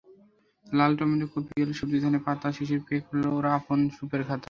লাল 0.67 0.91
tomato, 0.97 1.27
কপি, 1.33 1.53
আলু, 1.63 1.73
সবুজ 1.79 1.99
ধনে 2.03 2.19
পাতাশিশির 2.25 2.81
পেয়ে 2.87 3.01
খুলল 3.05 3.23
ওরা 3.37 3.49
আপন 3.59 3.79
রূপের 3.97 4.21
খাতা। 4.27 4.39